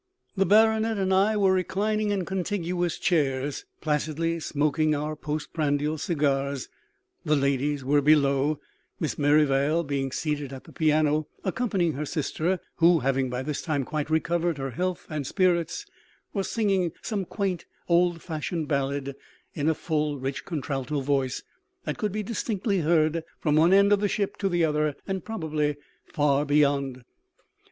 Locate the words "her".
11.93-12.05, 14.57-14.71